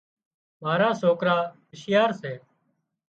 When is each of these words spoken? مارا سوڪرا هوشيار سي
مارا 0.63 0.89
سوڪرا 1.01 1.37
هوشيار 1.69 2.09
سي 2.21 2.33